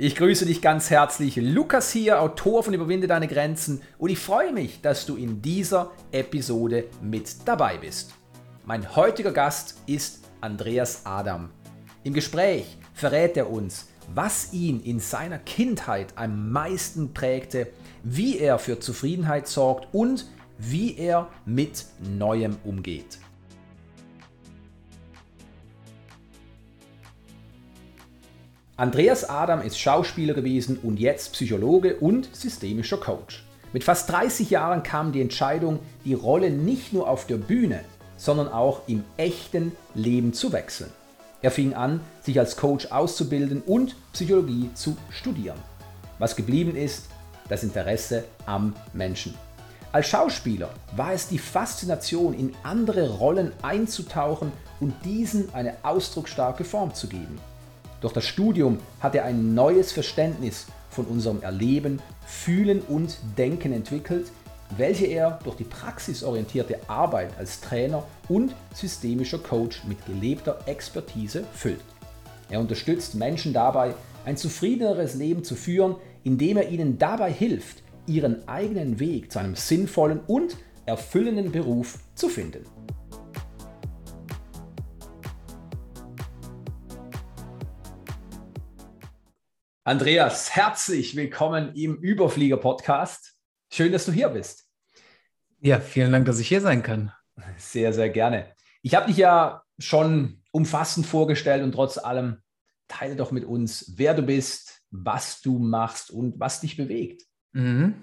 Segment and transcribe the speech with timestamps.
[0.00, 1.34] Ich grüße dich ganz herzlich.
[1.34, 5.90] Lukas hier, Autor von Überwinde deine Grenzen und ich freue mich, dass du in dieser
[6.12, 8.14] Episode mit dabei bist.
[8.64, 11.50] Mein heutiger Gast ist Andreas Adam.
[12.04, 17.66] Im Gespräch verrät er uns, was ihn in seiner Kindheit am meisten prägte,
[18.04, 20.26] wie er für Zufriedenheit sorgt und
[20.58, 21.86] wie er mit
[22.16, 23.18] Neuem umgeht.
[28.78, 33.44] Andreas Adam ist Schauspieler gewesen und jetzt Psychologe und systemischer Coach.
[33.72, 37.80] Mit fast 30 Jahren kam die Entscheidung, die Rolle nicht nur auf der Bühne,
[38.16, 40.92] sondern auch im echten Leben zu wechseln.
[41.42, 45.58] Er fing an, sich als Coach auszubilden und Psychologie zu studieren.
[46.20, 47.08] Was geblieben ist,
[47.48, 49.34] das Interesse am Menschen.
[49.90, 56.94] Als Schauspieler war es die Faszination, in andere Rollen einzutauchen und diesen eine ausdrucksstarke Form
[56.94, 57.40] zu geben.
[58.00, 64.30] Durch das Studium hat er ein neues Verständnis von unserem Erleben, Fühlen und Denken entwickelt,
[64.76, 71.80] welche er durch die praxisorientierte Arbeit als Trainer und systemischer Coach mit gelebter Expertise füllt.
[72.50, 78.46] Er unterstützt Menschen dabei, ein zufriedeneres Leben zu führen, indem er ihnen dabei hilft, ihren
[78.46, 80.56] eigenen Weg zu einem sinnvollen und
[80.86, 82.64] erfüllenden Beruf zu finden.
[89.88, 93.32] Andreas, herzlich willkommen im Überflieger-Podcast.
[93.72, 94.68] Schön, dass du hier bist.
[95.62, 97.10] Ja, vielen Dank, dass ich hier sein kann.
[97.56, 98.54] Sehr, sehr gerne.
[98.82, 102.42] Ich habe dich ja schon umfassend vorgestellt und trotz allem
[102.86, 107.22] teile doch mit uns, wer du bist, was du machst und was dich bewegt.
[107.52, 107.94] Mhm.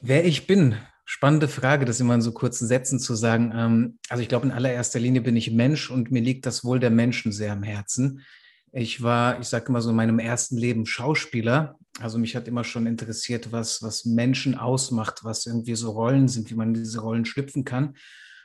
[0.00, 3.52] Wer ich bin, spannende Frage, das immer in so kurzen Sätzen zu sagen.
[3.56, 6.78] Ähm, also ich glaube, in allererster Linie bin ich Mensch und mir liegt das Wohl
[6.78, 8.24] der Menschen sehr am Herzen.
[8.72, 11.76] Ich war, ich sage immer so, in meinem ersten Leben Schauspieler.
[11.98, 16.50] Also mich hat immer schon interessiert, was, was Menschen ausmacht, was irgendwie so Rollen sind,
[16.50, 17.96] wie man diese Rollen schlüpfen kann.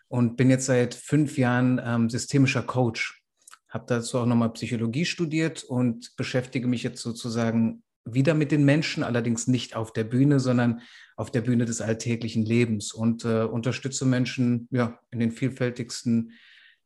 [0.07, 3.23] Und bin jetzt seit fünf Jahren ähm, systemischer Coach.
[3.69, 9.03] Habe dazu auch nochmal Psychologie studiert und beschäftige mich jetzt sozusagen wieder mit den Menschen,
[9.03, 10.81] allerdings nicht auf der Bühne, sondern
[11.17, 16.31] auf der Bühne des alltäglichen Lebens und äh, unterstütze Menschen ja, in den vielfältigsten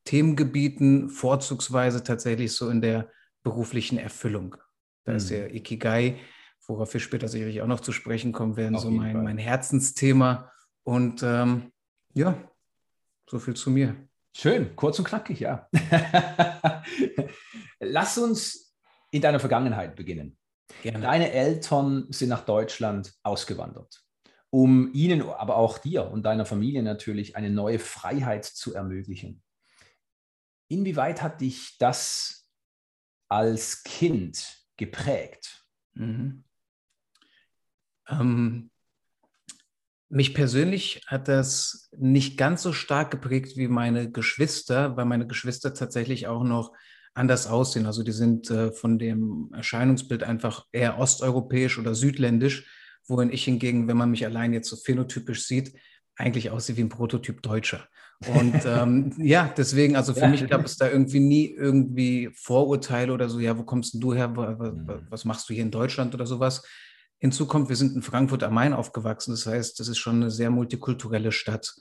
[0.06, 3.12] Themengebieten, vorzugsweise tatsächlich so in der
[3.44, 4.56] beruflichen Erfüllung.
[5.04, 5.18] Da mhm.
[5.18, 6.20] ist der Ikigai,
[6.68, 10.52] worauf wir später sicherlich auch noch zu sprechen kommen werden, Auf so mein, mein Herzensthema.
[10.84, 11.72] Und ähm,
[12.14, 12.38] ja,
[13.28, 13.96] so viel zu mir.
[14.36, 15.68] Schön, kurz und knackig, ja.
[17.80, 18.76] Lass uns
[19.12, 20.38] in deiner Vergangenheit beginnen.
[20.84, 21.02] Gerne.
[21.02, 24.04] Deine Eltern sind nach Deutschland ausgewandert,
[24.50, 29.42] um ihnen, aber auch dir und deiner Familie natürlich eine neue Freiheit zu ermöglichen.
[30.68, 32.39] Inwieweit hat dich das
[33.30, 35.66] als Kind geprägt?
[35.94, 36.44] Mhm.
[38.08, 38.72] Ähm,
[40.10, 45.74] mich persönlich hat das nicht ganz so stark geprägt wie meine Geschwister, weil meine Geschwister
[45.74, 46.74] tatsächlich auch noch
[47.14, 47.86] anders aussehen.
[47.86, 52.68] Also die sind äh, von dem Erscheinungsbild einfach eher osteuropäisch oder südländisch,
[53.08, 55.74] wohin ich hingegen, wenn man mich allein jetzt so phänotypisch sieht,
[56.16, 57.88] eigentlich aussehe wie ein Prototyp Deutscher.
[58.28, 60.28] Und ähm, ja, deswegen, also für ja.
[60.28, 64.14] mich gab es da irgendwie nie irgendwie Vorurteile oder so, ja, wo kommst denn du
[64.14, 65.08] her, mhm.
[65.10, 66.64] was machst du hier in Deutschland oder sowas.
[67.20, 70.32] Hinzu kommt, wir sind in Frankfurt am Main aufgewachsen, das heißt, das ist schon eine
[70.32, 71.76] sehr multikulturelle Stadt.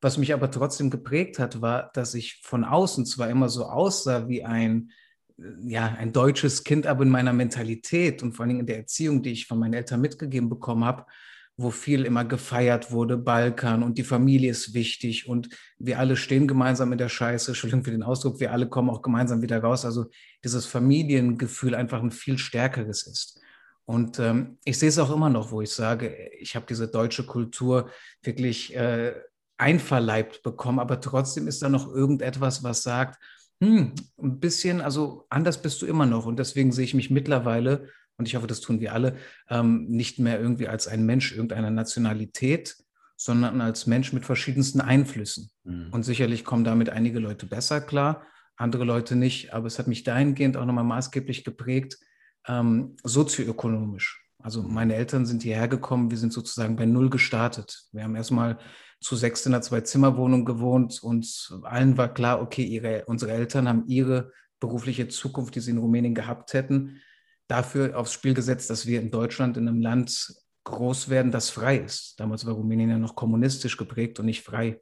[0.00, 4.28] Was mich aber trotzdem geprägt hat, war, dass ich von außen zwar immer so aussah
[4.28, 4.92] wie ein,
[5.38, 8.78] äh, ja, ein deutsches Kind, aber in meiner Mentalität und vor allen Dingen in der
[8.78, 11.06] Erziehung, die ich von meinen Eltern mitgegeben bekommen habe,
[11.56, 16.48] wo viel immer gefeiert wurde, Balkan und die Familie ist wichtig und wir alle stehen
[16.48, 19.84] gemeinsam in der Scheiße, Entschuldigung für den Ausdruck, wir alle kommen auch gemeinsam wieder raus.
[19.84, 20.06] Also
[20.42, 23.40] dieses Familiengefühl einfach ein viel stärkeres ist.
[23.84, 27.26] Und ähm, ich sehe es auch immer noch, wo ich sage, ich habe diese deutsche
[27.26, 27.90] Kultur
[28.22, 29.14] wirklich äh,
[29.58, 33.18] einverleibt bekommen, aber trotzdem ist da noch irgendetwas, was sagt,
[33.62, 36.24] hm, ein bisschen, also anders bist du immer noch.
[36.24, 37.88] Und deswegen sehe ich mich mittlerweile
[38.20, 39.16] und ich hoffe, das tun wir alle,
[39.48, 42.76] ähm, nicht mehr irgendwie als ein Mensch irgendeiner Nationalität,
[43.16, 45.50] sondern als Mensch mit verschiedensten Einflüssen.
[45.64, 45.88] Mhm.
[45.90, 49.54] Und sicherlich kommen damit einige Leute besser klar, andere Leute nicht.
[49.54, 51.96] Aber es hat mich dahingehend auch nochmal maßgeblich geprägt,
[52.46, 54.22] ähm, sozioökonomisch.
[54.38, 54.74] Also mhm.
[54.74, 57.84] meine Eltern sind hierher gekommen, wir sind sozusagen bei Null gestartet.
[57.92, 58.58] Wir haben erstmal
[59.00, 63.86] zu sechs in einer Zwei-Zimmer-Wohnung gewohnt und allen war klar, okay, ihre, unsere Eltern haben
[63.86, 64.30] ihre
[64.60, 67.00] berufliche Zukunft, die sie in Rumänien gehabt hätten,
[67.50, 71.78] dafür aufs Spiel gesetzt, dass wir in Deutschland in einem Land groß werden, das frei
[71.78, 72.18] ist.
[72.20, 74.80] Damals war Rumänien ja noch kommunistisch geprägt und nicht frei.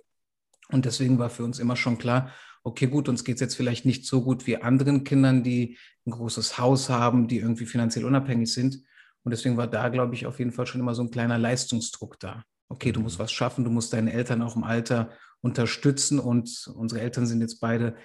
[0.71, 2.33] Und deswegen war für uns immer schon klar,
[2.63, 6.11] okay, gut, uns geht es jetzt vielleicht nicht so gut wie anderen Kindern, die ein
[6.11, 8.83] großes Haus haben, die irgendwie finanziell unabhängig sind.
[9.23, 12.19] Und deswegen war da, glaube ich, auf jeden Fall schon immer so ein kleiner Leistungsdruck
[12.21, 12.45] da.
[12.69, 13.23] Okay, du musst mhm.
[13.23, 15.11] was schaffen, du musst deine Eltern auch im Alter
[15.41, 16.19] unterstützen.
[16.19, 17.97] Und unsere Eltern sind jetzt beide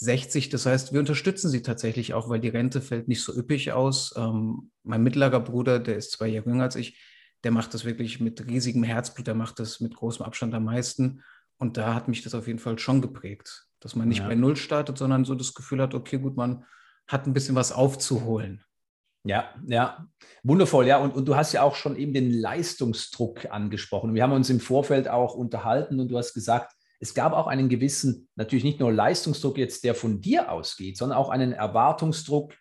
[0.00, 0.48] 60.
[0.48, 4.14] Das heißt, wir unterstützen sie tatsächlich auch, weil die Rente fällt nicht so üppig aus.
[4.16, 6.98] Ähm, mein mittlerer Bruder, der ist zwei Jahre jünger als ich,
[7.44, 11.22] der macht das wirklich mit riesigem Herzblut, der macht das mit großem Abstand am meisten.
[11.58, 14.26] Und da hat mich das auf jeden Fall schon geprägt, dass man nicht ja.
[14.26, 16.64] bei Null startet, sondern so das Gefühl hat, okay, gut, man
[17.06, 18.64] hat ein bisschen was aufzuholen.
[19.24, 20.06] Ja, ja,
[20.42, 20.86] wundervoll.
[20.86, 24.14] Ja, und, und du hast ja auch schon eben den Leistungsdruck angesprochen.
[24.14, 27.70] Wir haben uns im Vorfeld auch unterhalten und du hast gesagt, es gab auch einen
[27.70, 32.54] gewissen, natürlich nicht nur Leistungsdruck jetzt, der von dir ausgeht, sondern auch einen Erwartungsdruck,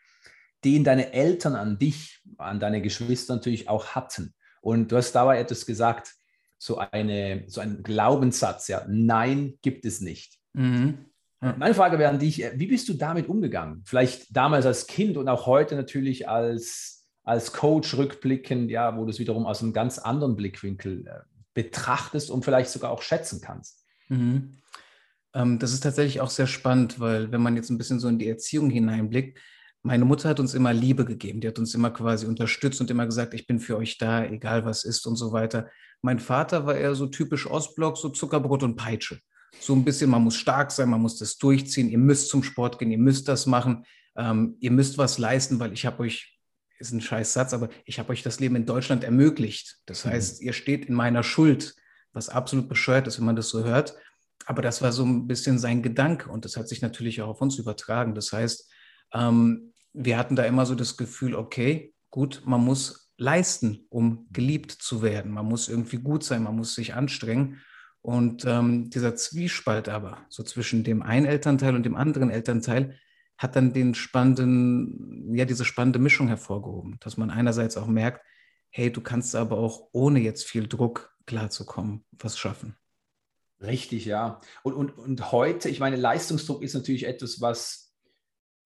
[0.63, 4.33] den deine Eltern an dich, an deine Geschwister natürlich auch hatten.
[4.61, 6.13] Und du hast dabei etwas gesagt,
[6.57, 10.37] so, eine, so ein Glaubenssatz, ja, nein, gibt es nicht.
[10.53, 11.05] Mhm.
[11.41, 11.55] Ja.
[11.57, 13.83] Meine Frage wäre an dich, wie bist du damit umgegangen?
[13.85, 19.11] Vielleicht damals als Kind und auch heute natürlich als, als Coach rückblickend, ja, wo du
[19.11, 21.19] es wiederum aus einem ganz anderen Blickwinkel äh,
[21.53, 23.78] betrachtest und vielleicht sogar auch schätzen kannst.
[24.09, 24.57] Mhm.
[25.33, 28.19] Ähm, das ist tatsächlich auch sehr spannend, weil wenn man jetzt ein bisschen so in
[28.19, 29.39] die Erziehung hineinblickt,
[29.81, 33.05] meine Mutter hat uns immer Liebe gegeben, die hat uns immer quasi unterstützt und immer
[33.05, 35.69] gesagt, ich bin für euch da, egal was ist und so weiter.
[36.01, 39.19] Mein Vater war eher so typisch Ostblock, so Zuckerbrot und Peitsche.
[39.59, 42.77] So ein bisschen, man muss stark sein, man muss das durchziehen, ihr müsst zum Sport
[42.77, 43.85] gehen, ihr müsst das machen,
[44.17, 46.37] ähm, ihr müsst was leisten, weil ich habe euch,
[46.77, 49.77] ist ein scheiß Satz, aber ich habe euch das Leben in Deutschland ermöglicht.
[49.85, 50.09] Das mhm.
[50.11, 51.75] heißt, ihr steht in meiner Schuld,
[52.13, 53.95] was absolut bescheuert ist, wenn man das so hört.
[54.45, 57.41] Aber das war so ein bisschen sein Gedanke und das hat sich natürlich auch auf
[57.41, 58.15] uns übertragen.
[58.15, 58.71] Das heißt,
[59.13, 64.71] ähm, wir hatten da immer so das Gefühl, okay, gut, man muss leisten, um geliebt
[64.71, 65.31] zu werden.
[65.31, 67.61] Man muss irgendwie gut sein, man muss sich anstrengen.
[68.01, 72.97] Und ähm, dieser Zwiespalt aber, so zwischen dem einen Elternteil und dem anderen Elternteil,
[73.37, 78.25] hat dann den spannenden, ja, diese spannende Mischung hervorgehoben, dass man einerseits auch merkt,
[78.69, 82.75] hey, du kannst aber auch ohne jetzt viel Druck klarzukommen, was schaffen.
[83.61, 84.41] Richtig, ja.
[84.63, 87.93] Und, und, und heute, ich meine, Leistungsdruck ist natürlich etwas, was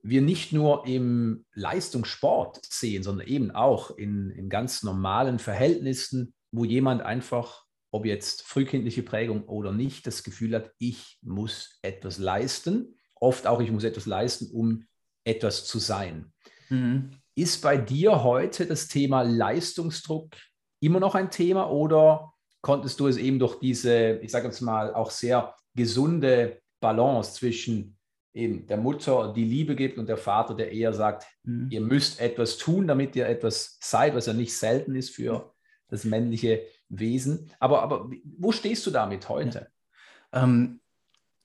[0.01, 6.65] wir nicht nur im Leistungssport sehen, sondern eben auch in, in ganz normalen Verhältnissen, wo
[6.65, 12.95] jemand einfach, ob jetzt frühkindliche Prägung oder nicht, das Gefühl hat, ich muss etwas leisten.
[13.15, 14.85] Oft auch, ich muss etwas leisten, um
[15.23, 16.33] etwas zu sein.
[16.69, 17.11] Mhm.
[17.35, 20.35] Ist bei dir heute das Thema Leistungsdruck
[20.81, 22.32] immer noch ein Thema oder
[22.63, 27.97] konntest du es eben durch diese, ich sage jetzt mal, auch sehr gesunde Balance zwischen
[28.33, 31.67] eben der Mutter die Liebe gibt und der Vater, der eher sagt, mhm.
[31.69, 35.53] ihr müsst etwas tun, damit ihr etwas seid, was ja nicht selten ist für
[35.89, 37.51] das männliche Wesen.
[37.59, 39.67] Aber, aber wo stehst du damit heute?
[40.33, 40.43] Ja.
[40.43, 40.79] Ähm,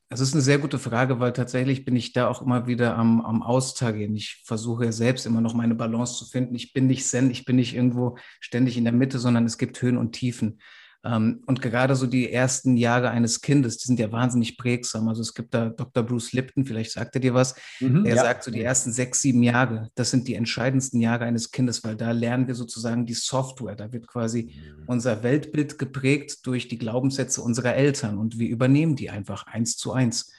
[0.09, 3.21] das ist eine sehr gute Frage, weil tatsächlich bin ich da auch immer wieder am,
[3.21, 4.17] am Austagieren.
[4.17, 6.55] Ich versuche selbst immer noch meine Balance zu finden.
[6.55, 9.83] Ich bin nicht Zen, ich bin nicht irgendwo ständig in der Mitte, sondern es gibt
[9.83, 10.61] Höhen und Tiefen.
[11.05, 15.09] Ähm, und gerade so die ersten Jahre eines Kindes, die sind ja wahnsinnig prägsam.
[15.09, 16.03] Also es gibt da Dr.
[16.03, 18.23] Bruce Lipton, vielleicht sagt er dir was, mhm, der ja.
[18.23, 21.97] sagt so die ersten sechs, sieben Jahre, das sind die entscheidendsten Jahre eines Kindes, weil
[21.97, 23.77] da lernen wir sozusagen die Software.
[23.77, 24.85] Da wird quasi mhm.
[24.87, 29.93] unser Weltbild geprägt durch die Glaubenssätze unserer Eltern und wir übernehmen die einfach eins zu
[29.93, 30.33] eins.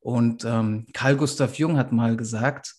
[0.00, 2.74] Und ähm, Carl Gustav Jung hat mal gesagt,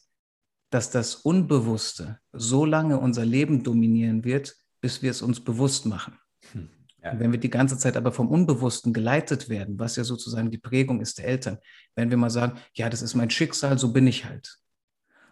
[0.71, 6.17] dass das Unbewusste so lange unser Leben dominieren wird, bis wir es uns bewusst machen.
[6.53, 6.69] Hm.
[7.03, 7.19] Ja.
[7.19, 11.01] Wenn wir die ganze Zeit aber vom Unbewussten geleitet werden, was ja sozusagen die Prägung
[11.01, 11.57] ist der Eltern,
[11.95, 14.57] wenn wir mal sagen, ja, das ist mein Schicksal, so bin ich halt.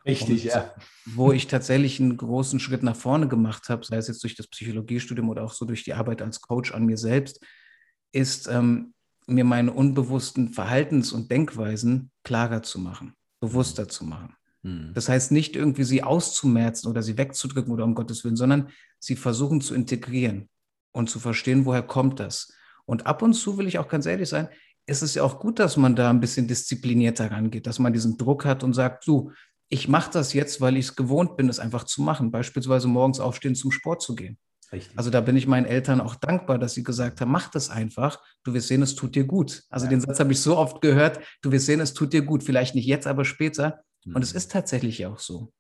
[0.06, 0.74] Richtig, Und ja.
[1.06, 4.48] Wo ich tatsächlich einen großen Schritt nach vorne gemacht habe, sei es jetzt durch das
[4.48, 7.46] Psychologiestudium oder auch so durch die Arbeit als Coach an mir selbst,
[8.12, 8.94] ist ähm,
[9.28, 14.36] mir meine unbewussten Verhaltens- und Denkweisen klarer zu machen, bewusster zu machen.
[14.64, 14.92] Hm.
[14.96, 19.16] Das heißt nicht irgendwie sie auszumerzen oder sie wegzudrücken oder um Gottes Willen, sondern sie
[19.16, 20.50] versuchen zu integrieren
[21.00, 22.54] und zu verstehen, woher kommt das.
[22.86, 24.50] Und ab und zu will ich auch ganz ehrlich sein,
[24.86, 28.18] ist es ja auch gut, dass man da ein bisschen disziplinierter rangeht, dass man diesen
[28.18, 29.32] Druck hat und sagt, du,
[29.70, 32.32] ich mache das jetzt, weil ich es gewohnt bin, es einfach zu machen.
[32.32, 34.38] Beispielsweise morgens aufstehen, zum Sport zu gehen.
[34.72, 34.98] Richtig.
[34.98, 38.20] Also da bin ich meinen Eltern auch dankbar, dass sie gesagt haben, mach das einfach.
[38.44, 39.64] Du wirst sehen, es tut dir gut.
[39.70, 39.92] Also ja.
[39.92, 42.44] den Satz habe ich so oft gehört, du wirst sehen, es tut dir gut.
[42.44, 43.84] Vielleicht nicht jetzt, aber später.
[44.06, 44.16] Mhm.
[44.16, 44.38] Und es mhm.
[44.38, 45.52] ist tatsächlich auch so.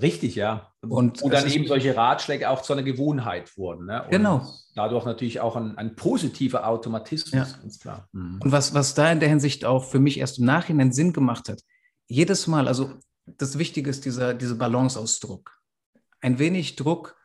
[0.00, 0.72] Richtig, ja.
[0.82, 3.86] Und Wo dann eben solche Ratschläge auch zu einer Gewohnheit wurden.
[3.86, 4.06] Ne?
[4.10, 4.46] genau.
[4.74, 7.58] Dadurch natürlich auch ein, ein positiver Automatismus, ja.
[7.60, 8.08] ganz klar.
[8.12, 8.40] Mhm.
[8.42, 11.48] Und was, was da in der Hinsicht auch für mich erst im Nachhinein Sinn gemacht
[11.48, 11.62] hat,
[12.08, 15.58] jedes Mal, also das Wichtige ist dieser, diese Balance aus Druck.
[16.20, 17.16] Ein wenig Druck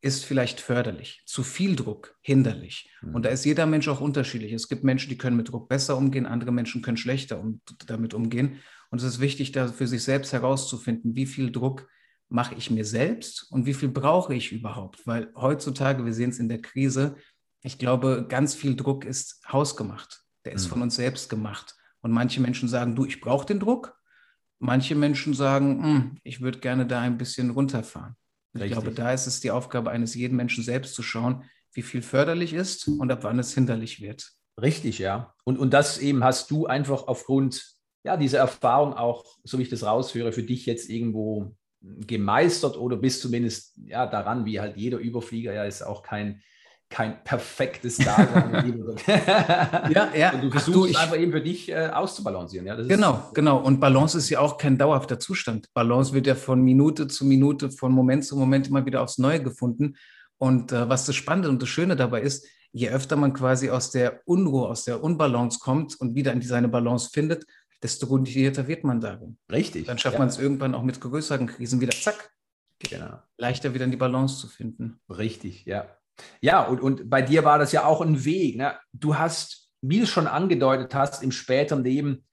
[0.00, 2.90] ist vielleicht förderlich, zu viel Druck hinderlich.
[3.00, 3.14] Mhm.
[3.14, 4.52] Und da ist jeder Mensch auch unterschiedlich.
[4.52, 8.14] Es gibt Menschen, die können mit Druck besser umgehen, andere Menschen können schlechter um, damit
[8.14, 8.60] umgehen.
[8.90, 11.88] Und es ist wichtig, da für sich selbst herauszufinden, wie viel Druck
[12.28, 15.06] mache ich mir selbst und wie viel brauche ich überhaupt.
[15.06, 17.16] Weil heutzutage, wir sehen es in der Krise,
[17.62, 20.22] ich glaube, ganz viel Druck ist hausgemacht.
[20.44, 20.70] Der ist mhm.
[20.70, 21.76] von uns selbst gemacht.
[22.00, 23.98] Und manche Menschen sagen, du, ich brauche den Druck.
[24.60, 28.16] Manche Menschen sagen, hm, ich würde gerne da ein bisschen runterfahren.
[28.54, 28.78] Ich Richtig.
[28.78, 32.54] glaube, da ist es die Aufgabe eines jeden Menschen selbst zu schauen, wie viel förderlich
[32.54, 34.32] ist und ab wann es hinderlich wird.
[34.60, 35.34] Richtig, ja.
[35.44, 39.68] Und, und das eben hast du einfach aufgrund ja, dieser Erfahrung auch, so wie ich
[39.68, 44.98] das rausführe, für dich jetzt irgendwo gemeistert oder bist zumindest ja daran, wie halt jeder
[44.98, 46.42] Überflieger ja ist auch kein,
[46.90, 48.96] kein perfektes Dasein.
[49.06, 50.32] ja, ja.
[50.32, 52.66] Und du versuchst du, ich, einfach eben für dich äh, auszubalancieren.
[52.66, 52.74] Ja?
[52.76, 53.58] genau, ist, genau.
[53.58, 55.72] Und Balance ist ja auch kein dauerhafter Zustand.
[55.74, 59.42] Balance wird ja von Minute zu Minute, von Moment zu Moment immer wieder aufs Neue
[59.42, 59.96] gefunden.
[60.38, 63.90] Und äh, was das Spannende und das Schöne dabei ist, je öfter man quasi aus
[63.90, 67.44] der Unruhe, aus der Unbalance kommt und wieder in seine Balance findet,
[67.82, 69.38] desto routierter wird man darin.
[69.50, 69.86] Richtig.
[69.86, 70.18] Dann schafft ja.
[70.20, 72.30] man es irgendwann auch mit größeren Krisen wieder, zack,
[72.78, 73.22] genau.
[73.36, 75.00] leichter wieder in die Balance zu finden.
[75.08, 75.88] Richtig, ja.
[76.40, 78.56] Ja, und, und bei dir war das ja auch ein Weg.
[78.56, 78.76] Ne?
[78.92, 82.26] Du hast, wie du schon angedeutet hast, im späteren Leben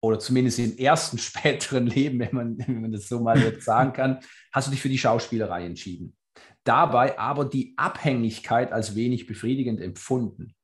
[0.00, 3.92] oder zumindest im ersten späteren Leben, wenn man, wenn man das so mal jetzt sagen
[3.92, 4.20] kann,
[4.52, 6.16] hast du dich für die Schauspielerei entschieden.
[6.64, 10.54] Dabei aber die Abhängigkeit als wenig befriedigend empfunden.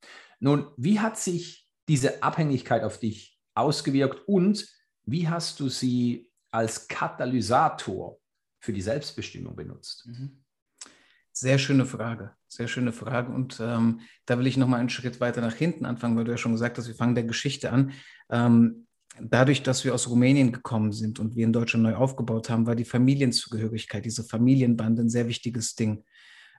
[0.41, 4.67] Nun, wie hat sich diese Abhängigkeit auf dich ausgewirkt und
[5.05, 8.19] wie hast du sie als Katalysator
[8.61, 10.07] für die Selbstbestimmung benutzt?
[10.07, 10.43] Mhm.
[11.33, 13.31] Sehr schöne Frage, sehr schöne Frage.
[13.31, 16.39] Und ähm, da will ich nochmal einen Schritt weiter nach hinten anfangen, weil du ja
[16.39, 17.93] schon gesagt hast, wir fangen der Geschichte an.
[18.31, 18.87] Ähm,
[19.21, 22.75] dadurch, dass wir aus Rumänien gekommen sind und wir in Deutschland neu aufgebaut haben, war
[22.75, 26.05] die Familienzugehörigkeit, diese Familienbande ein sehr wichtiges Ding.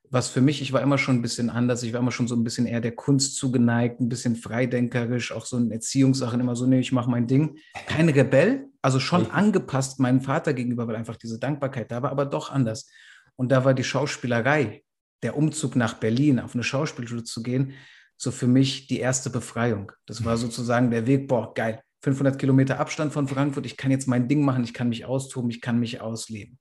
[0.09, 2.35] Was für mich, ich war immer schon ein bisschen anders, ich war immer schon so
[2.35, 6.65] ein bisschen eher der Kunst zugeneigt, ein bisschen freidenkerisch, auch so in Erziehungssachen immer so,
[6.65, 7.57] nee, ich mache mein Ding.
[7.87, 12.25] Kein Rebell, also schon angepasst meinem Vater gegenüber, weil einfach diese Dankbarkeit da war, aber
[12.25, 12.89] doch anders.
[13.35, 14.83] Und da war die Schauspielerei,
[15.23, 17.73] der Umzug nach Berlin, auf eine Schauspielschule zu gehen,
[18.15, 19.91] so für mich die erste Befreiung.
[20.05, 24.07] Das war sozusagen der Weg, boah, geil, 500 Kilometer Abstand von Frankfurt, ich kann jetzt
[24.07, 26.59] mein Ding machen, ich kann mich austoben, ich kann mich ausleben.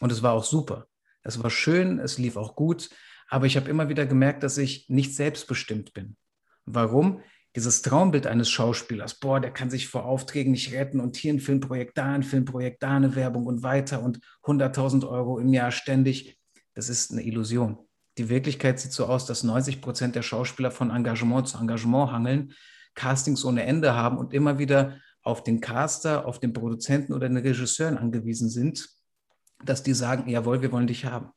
[0.00, 0.86] Und es war auch super.
[1.26, 2.88] Es war schön, es lief auch gut,
[3.28, 6.16] aber ich habe immer wieder gemerkt, dass ich nicht selbstbestimmt bin.
[6.64, 7.20] Warum?
[7.56, 11.40] Dieses Traumbild eines Schauspielers, boah, der kann sich vor Aufträgen nicht retten und hier ein
[11.40, 16.38] Filmprojekt, da ein Filmprojekt, da eine Werbung und weiter und 100.000 Euro im Jahr ständig,
[16.74, 17.78] das ist eine Illusion.
[18.18, 22.52] Die Wirklichkeit sieht so aus, dass 90 Prozent der Schauspieler von Engagement zu Engagement hangeln,
[22.94, 27.36] Castings ohne Ende haben und immer wieder auf den Caster, auf den Produzenten oder den
[27.38, 28.95] Regisseuren angewiesen sind,
[29.66, 31.30] dass die sagen, jawohl, wir wollen dich haben.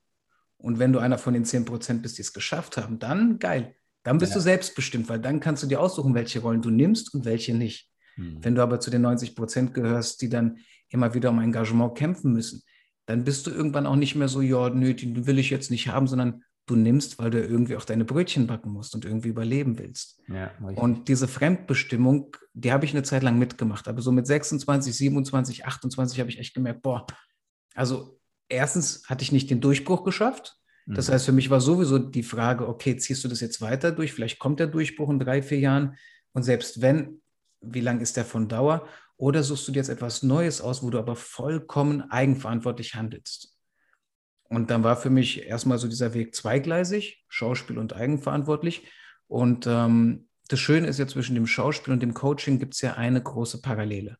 [0.57, 3.75] Und wenn du einer von den 10 Prozent bist, die es geschafft haben, dann geil.
[4.03, 4.37] Dann bist ja.
[4.37, 7.89] du selbstbestimmt, weil dann kannst du dir aussuchen, welche Rollen du nimmst und welche nicht.
[8.15, 8.43] Hm.
[8.43, 10.57] Wenn du aber zu den 90 Prozent gehörst, die dann
[10.89, 12.63] immer wieder um Engagement kämpfen müssen,
[13.05, 15.87] dann bist du irgendwann auch nicht mehr so, ja, nö, die will ich jetzt nicht
[15.87, 19.79] haben, sondern du nimmst, weil du irgendwie auch deine Brötchen backen musst und irgendwie überleben
[19.79, 20.21] willst.
[20.27, 23.87] Ja, und diese Fremdbestimmung, die habe ich eine Zeit lang mitgemacht.
[23.87, 27.07] Aber so mit 26, 27, 28 habe ich echt gemerkt, boah,
[27.73, 28.18] also
[28.49, 30.57] erstens hatte ich nicht den Durchbruch geschafft.
[30.85, 31.13] Das mhm.
[31.13, 34.11] heißt, für mich war sowieso die Frage, okay, ziehst du das jetzt weiter durch?
[34.11, 35.95] Vielleicht kommt der Durchbruch in drei, vier Jahren.
[36.33, 37.21] Und selbst wenn,
[37.61, 38.87] wie lang ist der von Dauer?
[39.17, 43.55] Oder suchst du dir jetzt etwas Neues aus, wo du aber vollkommen eigenverantwortlich handelst?
[44.45, 48.87] Und dann war für mich erstmal so dieser Weg zweigleisig, Schauspiel und eigenverantwortlich.
[49.27, 52.95] Und ähm, das Schöne ist ja, zwischen dem Schauspiel und dem Coaching gibt es ja
[52.95, 54.17] eine große Parallele.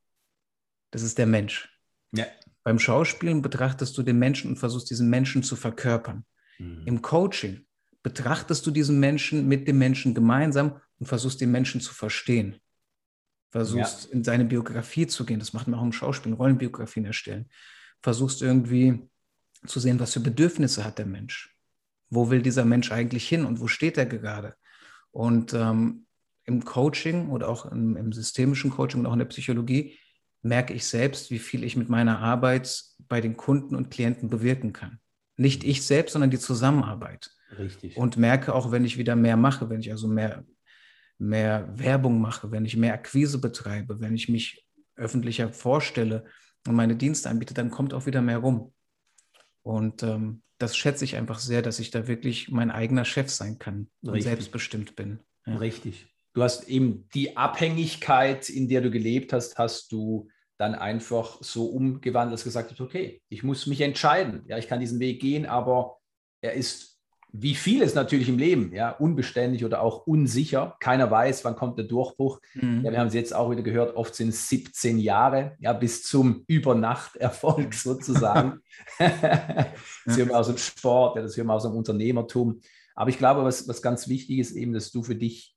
[0.92, 1.76] Das ist der Mensch.
[2.12, 2.26] Ja.
[2.64, 6.26] Beim Schauspielen betrachtest du den Menschen und versuchst, diesen Menschen zu verkörpern.
[6.58, 6.84] Mhm.
[6.86, 7.66] Im Coaching
[8.04, 12.58] betrachtest du diesen Menschen mit dem Menschen gemeinsam und versuchst den Menschen zu verstehen.
[13.50, 14.12] Versuchst ja.
[14.12, 15.40] in seine Biografie zu gehen.
[15.40, 17.50] Das macht man auch im Schauspiel, Rollenbiografien erstellen.
[18.02, 19.00] Versuchst irgendwie
[19.66, 21.56] zu sehen, was für Bedürfnisse hat der Mensch.
[22.10, 24.56] Wo will dieser Mensch eigentlich hin und wo steht er gerade?
[25.12, 26.06] Und ähm,
[26.46, 29.98] im Coaching oder auch im, im, systemischen Coaching und auch in der Psychologie
[30.42, 34.74] merke ich selbst, wie viel ich mit meiner Arbeit bei den Kunden und Klienten bewirken
[34.74, 35.00] kann.
[35.36, 37.32] Nicht ich selbst, sondern die Zusammenarbeit.
[37.58, 37.98] Richtig.
[37.98, 40.46] Und merke auch, wenn ich wieder mehr mache, wenn ich also mehr,
[41.18, 44.66] mehr Werbung mache, wenn ich mehr Akquise betreibe, wenn ich mich
[44.96, 46.26] öffentlicher vorstelle
[46.68, 48.74] und meine Dienste anbiete, dann kommt auch wieder mehr rum.
[49.64, 53.60] Und ähm, das schätze ich einfach sehr, dass ich da wirklich mein eigener Chef sein
[53.60, 54.26] kann und Richtig.
[54.26, 55.20] selbstbestimmt bin.
[55.46, 55.58] Ja.
[55.58, 56.08] Richtig.
[56.34, 61.68] Du hast eben die Abhängigkeit, in der du gelebt hast, hast du dann einfach so
[61.68, 64.44] umgewandelt, dass gesagt hast, okay, ich muss mich entscheiden.
[64.48, 65.98] Ja, ich kann diesen Weg gehen, aber
[66.42, 66.90] er ist
[67.32, 70.76] wie vieles natürlich im Leben, ja, unbeständig oder auch unsicher.
[70.80, 72.40] Keiner weiß, wann kommt der Durchbruch.
[72.56, 72.84] Mhm.
[72.84, 76.04] Ja, wir haben es jetzt auch wieder gehört, oft sind es 17 Jahre, ja, bis
[76.04, 78.62] zum Übernachterfolg sozusagen.
[78.98, 82.62] das hören wir aus dem Sport, ja, das hören wir aus dem Unternehmertum.
[82.96, 85.56] Aber ich glaube, was, was ganz wichtig ist, eben, dass du für dich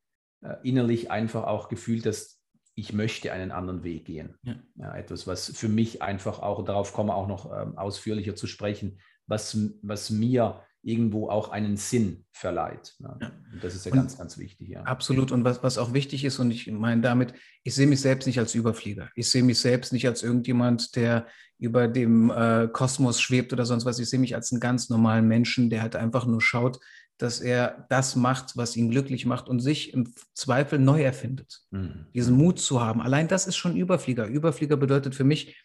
[0.62, 2.40] innerlich einfach auch gefühlt hast,
[2.74, 4.34] ich möchte einen anderen Weg gehen.
[4.42, 4.54] Ja.
[4.76, 4.94] ja.
[4.96, 9.56] etwas, was für mich einfach auch, darauf komme auch noch ähm, ausführlicher zu sprechen, was,
[9.82, 12.94] was mir irgendwo auch einen Sinn verleiht.
[12.98, 13.18] Ja.
[13.52, 14.70] Und das ist ja und ganz, ganz wichtig.
[14.70, 14.82] Ja.
[14.82, 15.30] Absolut.
[15.30, 18.38] Und was, was auch wichtig ist, und ich meine damit, ich sehe mich selbst nicht
[18.38, 19.08] als Überflieger.
[19.14, 21.26] Ich sehe mich selbst nicht als irgendjemand, der
[21.58, 24.00] über dem äh, Kosmos schwebt oder sonst was.
[24.00, 26.80] Ich sehe mich als einen ganz normalen Menschen, der halt einfach nur schaut,
[27.22, 31.62] dass er das macht, was ihn glücklich macht und sich im Zweifel neu erfindet.
[31.70, 32.06] Mhm.
[32.14, 33.00] Diesen Mut zu haben.
[33.00, 34.26] Allein das ist schon Überflieger.
[34.26, 35.56] Überflieger bedeutet für mich,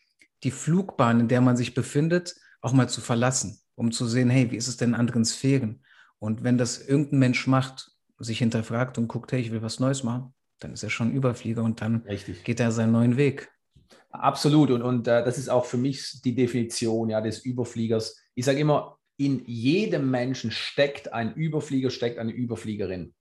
[0.44, 4.52] die Flugbahn, in der man sich befindet, auch mal zu verlassen um zu sehen, hey,
[4.52, 5.84] wie ist es denn in anderen Sphären?
[6.20, 10.04] Und wenn das irgendein Mensch macht, sich hinterfragt und guckt, hey, ich will was Neues
[10.04, 12.44] machen, dann ist er schon Überflieger und dann Richtig.
[12.44, 13.52] geht er seinen neuen Weg.
[14.10, 14.72] Absolut.
[14.72, 18.20] Und, und äh, das ist auch für mich die Definition ja, des Überfliegers.
[18.34, 23.14] Ich sage immer, in jedem Menschen steckt ein Überflieger, steckt eine Überfliegerin.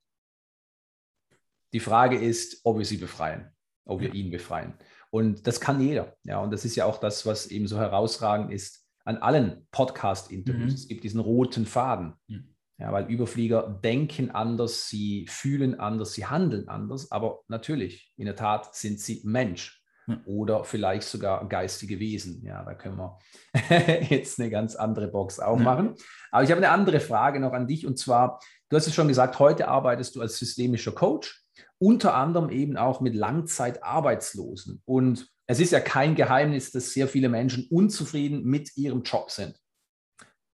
[1.72, 3.50] Die Frage ist, ob wir sie befreien,
[3.84, 4.74] ob wir ihn befreien.
[5.10, 6.16] Und das kann jeder.
[6.24, 10.72] Ja, und das ist ja auch das, was eben so herausragend ist an allen Podcast-Interviews.
[10.72, 10.74] Mhm.
[10.74, 12.14] Es gibt diesen roten Faden.
[12.28, 12.54] Mhm.
[12.78, 18.36] Ja, weil Überflieger denken anders, sie fühlen anders, sie handeln anders, aber natürlich, in der
[18.36, 20.22] Tat sind sie Mensch mhm.
[20.24, 22.42] oder vielleicht sogar geistige Wesen.
[22.44, 23.18] Ja, da können wir
[24.08, 25.94] jetzt eine ganz andere Box aufmachen.
[26.30, 29.08] Aber ich habe eine andere Frage noch an dich und zwar, du hast es schon
[29.08, 31.44] gesagt, heute arbeitest du als systemischer Coach,
[31.78, 37.28] unter anderem eben auch mit Langzeitarbeitslosen und es ist ja kein Geheimnis, dass sehr viele
[37.28, 39.56] Menschen unzufrieden mit ihrem Job sind.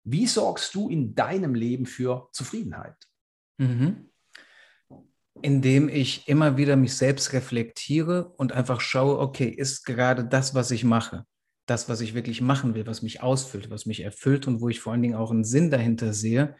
[0.04, 2.96] Wie sorgst du in deinem Leben für Zufriedenheit?
[3.60, 4.09] Mhm.
[5.42, 10.72] Indem ich immer wieder mich selbst reflektiere und einfach schaue, okay, ist gerade das, was
[10.72, 11.26] ich mache,
[11.66, 14.80] das, was ich wirklich machen will, was mich ausfüllt, was mich erfüllt und wo ich
[14.80, 16.56] vor allen Dingen auch einen Sinn dahinter sehe.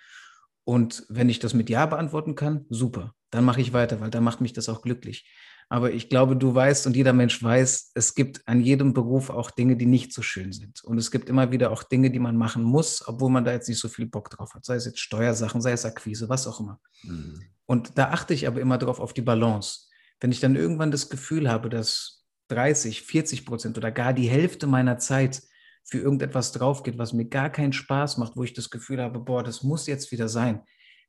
[0.64, 4.24] Und wenn ich das mit Ja beantworten kann, super, dann mache ich weiter, weil dann
[4.24, 5.28] macht mich das auch glücklich.
[5.72, 9.52] Aber ich glaube, du weißt und jeder Mensch weiß, es gibt an jedem Beruf auch
[9.52, 10.84] Dinge, die nicht so schön sind.
[10.84, 13.70] Und es gibt immer wieder auch Dinge, die man machen muss, obwohl man da jetzt
[13.70, 14.66] nicht so viel Bock drauf hat.
[14.66, 16.80] Sei es jetzt Steuersachen, sei es Akquise, was auch immer.
[17.04, 17.40] Mhm.
[17.70, 19.82] Und da achte ich aber immer drauf auf die Balance.
[20.20, 24.66] Wenn ich dann irgendwann das Gefühl habe, dass 30, 40 Prozent oder gar die Hälfte
[24.66, 25.44] meiner Zeit
[25.84, 29.44] für irgendetwas draufgeht, was mir gar keinen Spaß macht, wo ich das Gefühl habe, boah,
[29.44, 30.64] das muss jetzt wieder sein,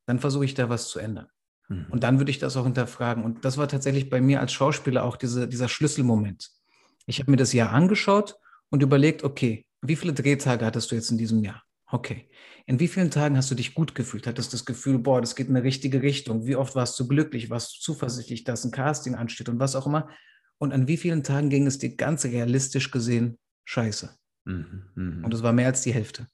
[0.04, 1.28] dann versuche ich da was zu ändern.
[1.68, 1.86] Mhm.
[1.88, 3.24] Und dann würde ich das auch hinterfragen.
[3.24, 6.50] Und das war tatsächlich bei mir als Schauspieler auch diese, dieser Schlüsselmoment.
[7.06, 8.36] Ich habe mir das Jahr angeschaut
[8.68, 11.62] und überlegt, okay, wie viele Drehtage hattest du jetzt in diesem Jahr?
[11.90, 12.28] Okay.
[12.66, 14.26] In wie vielen Tagen hast du dich gut gefühlt?
[14.26, 16.46] Hattest du das Gefühl, boah, das geht in eine richtige Richtung?
[16.46, 17.50] Wie oft warst du glücklich?
[17.50, 20.08] Warst du zuversichtlich, dass ein Casting ansteht und was auch immer?
[20.58, 24.10] Und an wie vielen Tagen ging es dir ganz realistisch gesehen scheiße?
[24.44, 25.24] Mhm, mh.
[25.24, 26.28] Und es war mehr als die Hälfte.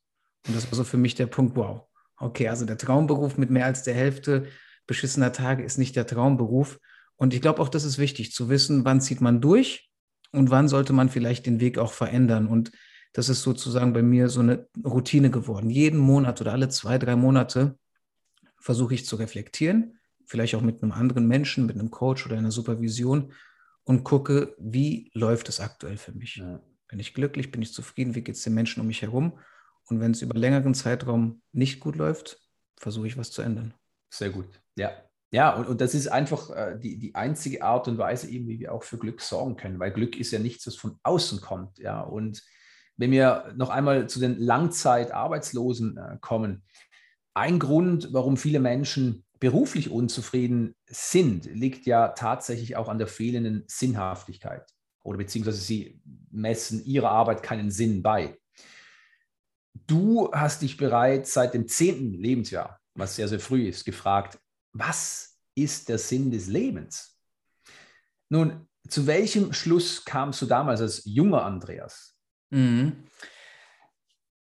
[0.46, 1.82] Und das war so für mich der Punkt, wow.
[2.18, 4.46] Okay, also der Traumberuf mit mehr als der Hälfte
[4.86, 6.78] beschissener Tage ist nicht der Traumberuf.
[7.16, 9.90] Und ich glaube auch, das ist wichtig zu wissen, wann zieht man durch
[10.32, 12.46] und wann sollte man vielleicht den Weg auch verändern.
[12.46, 12.72] Und
[13.16, 15.70] das ist sozusagen bei mir so eine Routine geworden.
[15.70, 17.78] Jeden Monat oder alle zwei, drei Monate
[18.60, 22.50] versuche ich zu reflektieren, vielleicht auch mit einem anderen Menschen, mit einem Coach oder einer
[22.50, 23.32] Supervision
[23.84, 26.36] und gucke, wie läuft es aktuell für mich.
[26.36, 26.60] Ja.
[26.88, 29.38] Bin ich glücklich, bin ich zufrieden, wie geht es den Menschen um mich herum?
[29.86, 32.38] Und wenn es über längeren Zeitraum nicht gut läuft,
[32.76, 33.72] versuche ich was zu ändern.
[34.10, 34.60] Sehr gut.
[34.76, 34.90] Ja.
[35.30, 38.60] Ja, und, und das ist einfach äh, die, die einzige Art und Weise, eben, wie
[38.60, 41.78] wir auch für Glück sorgen können, weil Glück ist ja nichts, was von außen kommt.
[41.78, 42.42] Ja, und
[42.96, 46.62] wenn wir noch einmal zu den Langzeitarbeitslosen äh, kommen,
[47.34, 53.64] ein Grund, warum viele Menschen beruflich unzufrieden sind, liegt ja tatsächlich auch an der fehlenden
[53.66, 54.66] Sinnhaftigkeit
[55.02, 58.38] oder beziehungsweise sie messen ihrer Arbeit keinen Sinn bei.
[59.86, 64.38] Du hast dich bereits seit dem zehnten Lebensjahr, was sehr, sehr früh ist, gefragt,
[64.72, 67.18] was ist der Sinn des Lebens?
[68.30, 72.15] Nun, zu welchem Schluss kamst du damals als junger Andreas?
[72.50, 73.04] Mhm.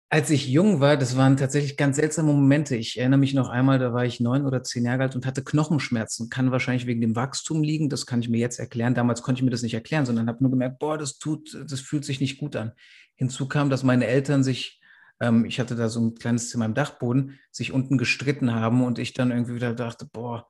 [0.09, 2.75] Als ich jung war, das waren tatsächlich ganz seltsame Momente.
[2.75, 5.43] Ich erinnere mich noch einmal, da war ich neun oder zehn Jahre alt und hatte
[5.43, 6.29] Knochenschmerzen.
[6.29, 8.93] Kann wahrscheinlich wegen dem Wachstum liegen, das kann ich mir jetzt erklären.
[8.93, 11.81] Damals konnte ich mir das nicht erklären, sondern habe nur gemerkt, boah, das tut, das
[11.81, 12.71] fühlt sich nicht gut an.
[13.15, 14.79] Hinzu kam, dass meine Eltern sich
[15.19, 18.99] ähm, ich hatte da so ein kleines Zimmer im Dachboden, sich unten gestritten haben und
[18.99, 20.47] ich dann irgendwie wieder dachte, boah,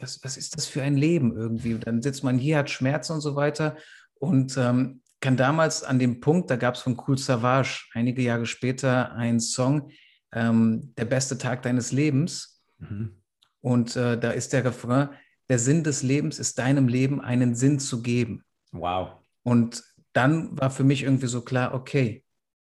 [0.00, 1.78] was, was ist das für ein Leben irgendwie?
[1.78, 3.76] Dann sitzt man hier, hat Schmerzen und so weiter
[4.14, 8.44] und ähm, kann damals an dem Punkt, da gab es von Cool Savage einige Jahre
[8.44, 9.90] später einen Song,
[10.32, 12.62] ähm, der beste Tag deines Lebens.
[12.78, 13.22] Mhm.
[13.60, 15.10] Und äh, da ist der Refrain,
[15.48, 18.42] der Sinn des Lebens ist deinem Leben einen Sinn zu geben.
[18.72, 19.12] Wow.
[19.44, 22.24] Und dann war für mich irgendwie so klar, okay,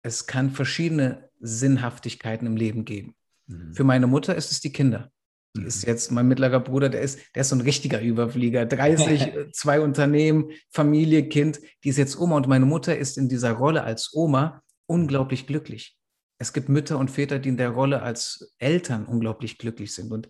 [0.02, 3.16] es kann verschiedene Sinnhaftigkeiten im Leben geben.
[3.48, 3.74] Mhm.
[3.74, 5.10] Für meine Mutter ist es die Kinder.
[5.56, 8.66] Die ist jetzt mein mittlerer Bruder, der ist, der ist so ein richtiger Überflieger.
[8.66, 13.52] 30, zwei Unternehmen, Familie, Kind, die ist jetzt Oma und meine Mutter ist in dieser
[13.52, 15.96] Rolle als Oma unglaublich glücklich.
[16.38, 20.12] Es gibt Mütter und Väter, die in der Rolle als Eltern unglaublich glücklich sind.
[20.12, 20.28] Und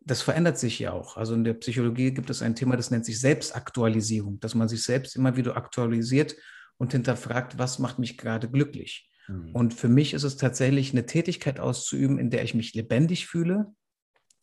[0.00, 1.16] das verändert sich ja auch.
[1.16, 4.82] Also in der Psychologie gibt es ein Thema, das nennt sich Selbstaktualisierung, dass man sich
[4.82, 6.36] selbst immer wieder aktualisiert
[6.78, 9.10] und hinterfragt, was macht mich gerade glücklich.
[9.28, 9.54] Mhm.
[9.54, 13.74] Und für mich ist es tatsächlich eine Tätigkeit auszuüben, in der ich mich lebendig fühle,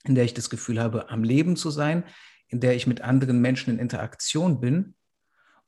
[0.05, 2.03] in der ich das Gefühl habe, am Leben zu sein,
[2.47, 4.95] in der ich mit anderen Menschen in Interaktion bin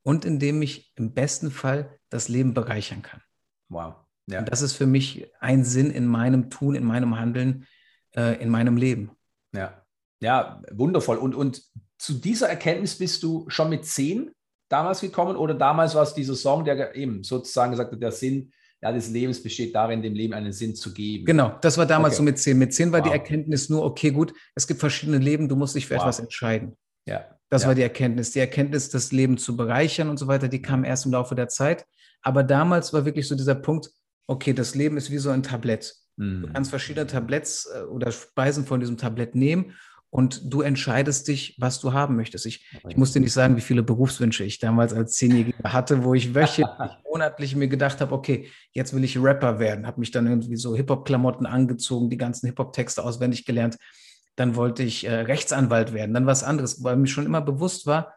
[0.03, 3.21] und in dem ich im besten Fall das Leben bereichern kann.
[3.69, 3.95] Wow.
[4.27, 4.39] Ja.
[4.39, 7.67] Und das ist für mich ein Sinn in meinem Tun, in meinem Handeln,
[8.15, 9.11] äh, in meinem Leben.
[9.53, 9.83] Ja,
[10.21, 11.17] ja, wundervoll.
[11.17, 11.63] Und, und
[11.97, 14.31] zu dieser Erkenntnis bist du schon mit zehn
[14.69, 18.53] damals gekommen oder damals war es dieser Song, der eben sozusagen gesagt hat, der Sinn
[18.81, 21.25] ja, des Lebens besteht darin, dem Leben einen Sinn zu geben.
[21.25, 22.17] Genau, das war damals okay.
[22.17, 22.57] so mit zehn.
[22.57, 23.07] Mit zehn war wow.
[23.07, 26.01] die Erkenntnis nur, okay, gut, es gibt verschiedene Leben, du musst dich für wow.
[26.01, 26.75] etwas entscheiden.
[27.05, 27.25] Ja.
[27.49, 27.67] Das ja.
[27.67, 28.31] war die Erkenntnis.
[28.31, 31.47] Die Erkenntnis, das Leben zu bereichern und so weiter, die kam erst im Laufe der
[31.47, 31.85] Zeit.
[32.21, 33.91] Aber damals war wirklich so dieser Punkt,
[34.27, 35.93] okay, das Leben ist wie so ein Tablett.
[36.15, 36.43] Mhm.
[36.43, 39.73] Du kannst verschiedene Tabletts äh, oder Speisen von diesem Tablett nehmen
[40.11, 42.45] und du entscheidest dich, was du haben möchtest.
[42.45, 46.13] Ich, ich muss dir nicht sagen, wie viele Berufswünsche ich damals als Zehnjähriger hatte, wo
[46.13, 46.67] ich wöchentlich,
[47.09, 50.75] monatlich mir gedacht habe, okay, jetzt will ich Rapper werden, habe mich dann irgendwie so
[50.75, 53.77] Hip-Hop-Klamotten angezogen, die ganzen Hip-Hop-Texte auswendig gelernt.
[54.35, 58.13] Dann wollte ich äh, Rechtsanwalt werden, dann was anderes, weil mir schon immer bewusst war,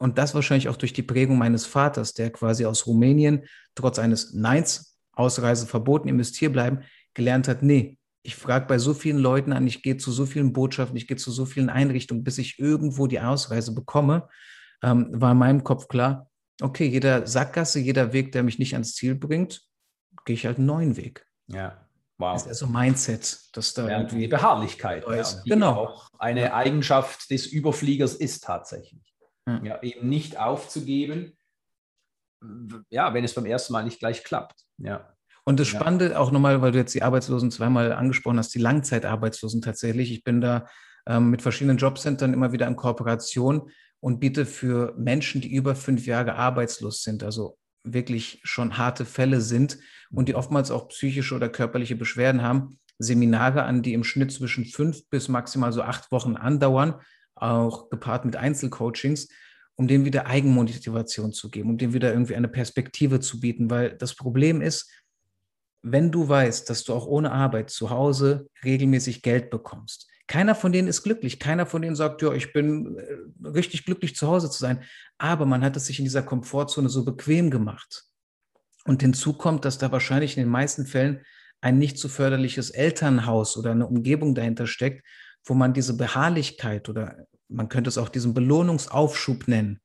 [0.00, 4.32] und das wahrscheinlich auch durch die Prägung meines Vaters, der quasi aus Rumänien trotz eines
[4.32, 7.98] Neins, Ausreise verboten, ihr müsst hier bleiben, gelernt hat, nee,
[8.28, 11.16] ich frage bei so vielen Leuten an, ich gehe zu so vielen Botschaften, ich gehe
[11.16, 14.28] zu so vielen Einrichtungen, bis ich irgendwo die Ausreise bekomme,
[14.82, 18.94] ähm, war in meinem Kopf klar, okay, jeder Sackgasse, jeder Weg, der mich nicht ans
[18.94, 19.62] Ziel bringt,
[20.26, 21.26] gehe ich halt einen neuen Weg.
[21.46, 21.88] Ja.
[22.18, 22.34] Wow.
[22.34, 25.72] Das ist also Mindset, dass da ja, irgendwie die Beharrlichkeit, ja, die genau.
[25.72, 26.54] auch eine ja.
[26.54, 29.16] Eigenschaft des Überfliegers ist tatsächlich.
[29.46, 29.64] Ja.
[29.64, 29.82] ja.
[29.82, 31.38] eben nicht aufzugeben,
[32.90, 34.60] ja, wenn es beim ersten Mal nicht gleich klappt.
[34.76, 35.16] Ja.
[35.48, 36.18] Und das Spannende ja.
[36.18, 40.12] auch nochmal, weil du jetzt die Arbeitslosen zweimal angesprochen hast, die Langzeitarbeitslosen tatsächlich.
[40.12, 40.66] Ich bin da
[41.06, 46.04] ähm, mit verschiedenen Jobcentern immer wieder in Kooperation und biete für Menschen, die über fünf
[46.04, 49.78] Jahre arbeitslos sind, also wirklich schon harte Fälle sind
[50.10, 54.66] und die oftmals auch psychische oder körperliche Beschwerden haben, Seminare an, die im Schnitt zwischen
[54.66, 56.96] fünf bis maximal so acht Wochen andauern,
[57.34, 59.28] auch gepaart mit Einzelcoachings,
[59.76, 63.96] um dem wieder Eigenmotivation zu geben, um dem wieder irgendwie eine Perspektive zu bieten, weil
[63.96, 64.90] das Problem ist,
[65.82, 70.08] wenn du weißt, dass du auch ohne Arbeit zu Hause regelmäßig Geld bekommst.
[70.26, 71.40] Keiner von denen ist glücklich.
[71.40, 74.82] Keiner von denen sagt, ja, ich bin äh, richtig glücklich zu Hause zu sein.
[75.16, 78.04] Aber man hat es sich in dieser Komfortzone so bequem gemacht.
[78.84, 81.24] Und hinzu kommt, dass da wahrscheinlich in den meisten Fällen
[81.60, 85.04] ein nicht zu so förderliches Elternhaus oder eine Umgebung dahinter steckt,
[85.44, 89.80] wo man diese Beharrlichkeit oder man könnte es auch diesen Belohnungsaufschub nennen,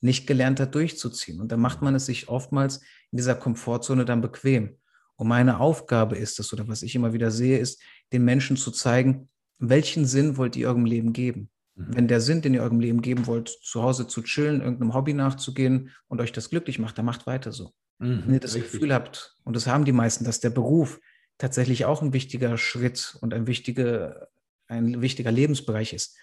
[0.00, 1.40] nicht gelernt hat durchzuziehen.
[1.40, 2.78] Und da macht man es sich oftmals
[3.10, 4.78] in dieser Komfortzone dann bequem.
[5.16, 7.80] Und meine Aufgabe ist es, oder was ich immer wieder sehe, ist,
[8.12, 11.50] den Menschen zu zeigen, welchen Sinn wollt ihr eurem Leben geben?
[11.74, 11.96] Mhm.
[11.96, 15.14] Wenn der Sinn, den ihr eurem Leben geben wollt, zu Hause zu chillen, irgendeinem Hobby
[15.14, 17.72] nachzugehen und euch das glücklich macht, dann macht weiter so.
[17.98, 18.72] Mhm, Wenn ihr das richtig.
[18.72, 21.00] Gefühl habt, und das haben die meisten, dass der Beruf
[21.38, 24.28] tatsächlich auch ein wichtiger Schritt und ein wichtiger,
[24.66, 26.16] ein wichtiger Lebensbereich ist,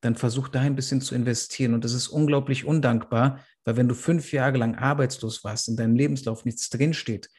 [0.00, 1.74] dann versucht da ein bisschen zu investieren.
[1.74, 5.94] Und das ist unglaublich undankbar, weil wenn du fünf Jahre lang arbeitslos warst, in deinem
[5.94, 7.30] Lebenslauf nichts drinsteht,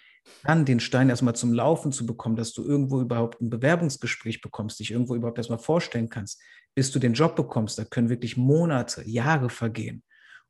[0.43, 4.79] dann den Stein erstmal zum Laufen zu bekommen, dass du irgendwo überhaupt ein Bewerbungsgespräch bekommst,
[4.79, 6.41] dich irgendwo überhaupt erstmal vorstellen kannst,
[6.75, 10.03] bis du den Job bekommst, da können wirklich Monate, Jahre vergehen.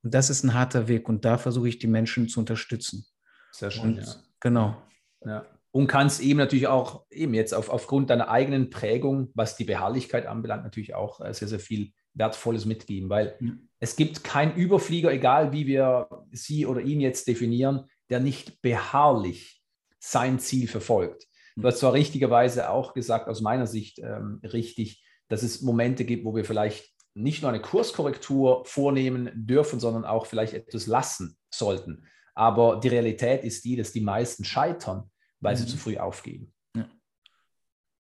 [0.04, 3.06] Und das ist ein harter Weg und da versuche ich die Menschen zu unterstützen.
[3.52, 3.98] Sehr schön.
[3.98, 4.16] Und, ja.
[4.40, 4.82] Genau.
[5.26, 5.46] Ja.
[5.72, 10.28] Und kannst eben natürlich auch eben jetzt auf, aufgrund deiner eigenen Prägung, was die Beharrlichkeit
[10.28, 13.52] anbelangt, natürlich auch äh, sehr, sehr viel Wertvolles mitgeben, weil ja.
[13.80, 19.63] es gibt keinen Überflieger, egal wie wir sie oder ihn jetzt definieren, der nicht beharrlich
[20.04, 21.28] sein Ziel verfolgt.
[21.56, 26.26] Du hast zwar richtigerweise auch gesagt, aus meiner Sicht ähm, richtig, dass es Momente gibt,
[26.26, 32.06] wo wir vielleicht nicht nur eine Kurskorrektur vornehmen dürfen, sondern auch vielleicht etwas lassen sollten.
[32.36, 35.60] Aber die Realität ist die, dass die meisten scheitern, weil mhm.
[35.60, 36.52] sie zu früh aufgeben.
[36.76, 36.90] Ja.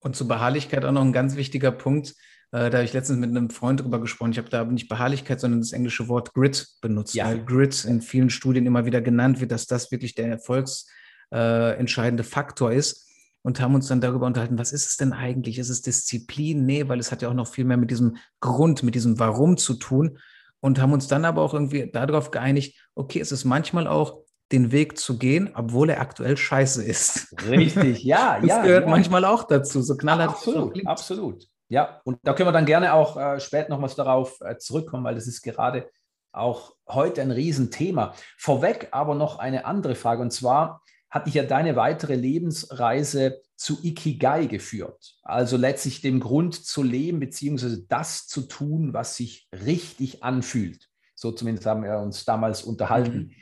[0.01, 2.11] Und zur Beharrlichkeit auch noch ein ganz wichtiger Punkt.
[2.53, 4.33] Äh, da habe ich letztens mit einem Freund drüber gesprochen.
[4.33, 7.25] Ich habe da nicht Beharrlichkeit, sondern das englische Wort Grit benutzt, ja.
[7.25, 10.87] weil Grit in vielen Studien immer wieder genannt wird, dass das wirklich der Erfolgs-
[11.33, 13.09] äh, entscheidende Faktor ist.
[13.43, 15.59] und haben uns dann darüber unterhalten, was ist es denn eigentlich?
[15.59, 16.67] Ist es Disziplin?
[16.67, 19.57] Nee, weil es hat ja auch noch viel mehr mit diesem Grund, mit diesem Warum
[19.57, 20.19] zu tun
[20.61, 24.19] und haben uns dann aber auch irgendwie darauf geeinigt, okay, es ist manchmal auch
[24.53, 27.35] den Weg zu gehen, obwohl er aktuell scheiße ist.
[27.49, 28.57] Richtig, ja, das ja.
[28.57, 28.91] Das gehört ja.
[28.91, 30.31] manchmal auch dazu, so knallhart.
[30.31, 31.47] Absolut, absolut.
[31.69, 35.15] Ja, und da können wir dann gerne auch äh, später nochmals darauf äh, zurückkommen, weil
[35.15, 35.89] das ist gerade
[36.33, 38.13] auch heute ein Riesenthema.
[38.37, 43.79] Vorweg aber noch eine andere Frage, und zwar hat dich ja deine weitere Lebensreise zu
[43.83, 45.17] Ikigai geführt.
[45.23, 50.89] Also letztlich dem Grund zu leben, beziehungsweise das zu tun, was sich richtig anfühlt.
[51.15, 53.19] So zumindest haben wir uns damals unterhalten.
[53.19, 53.35] Mhm.